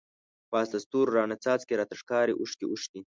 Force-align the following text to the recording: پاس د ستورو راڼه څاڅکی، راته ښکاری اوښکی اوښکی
پاس 0.51 0.67
د 0.71 0.75
ستورو 0.83 1.15
راڼه 1.17 1.37
څاڅکی، 1.43 1.73
راته 1.79 1.95
ښکاری 2.01 2.33
اوښکی 2.39 2.65
اوښکی 2.67 2.99